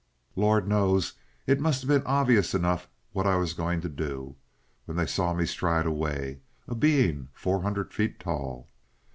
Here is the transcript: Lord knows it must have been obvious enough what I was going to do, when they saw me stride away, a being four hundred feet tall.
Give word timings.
Lord 0.35 0.67
knows 0.67 1.13
it 1.45 1.59
must 1.59 1.81
have 1.81 1.87
been 1.87 2.01
obvious 2.07 2.55
enough 2.55 2.87
what 3.11 3.27
I 3.27 3.35
was 3.35 3.53
going 3.53 3.81
to 3.81 3.87
do, 3.87 4.35
when 4.85 4.97
they 4.97 5.05
saw 5.05 5.35
me 5.35 5.45
stride 5.45 5.85
away, 5.85 6.39
a 6.67 6.73
being 6.73 7.27
four 7.33 7.61
hundred 7.61 7.93
feet 7.93 8.19
tall. 8.19 8.67